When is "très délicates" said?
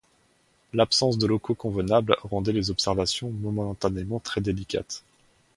4.19-5.03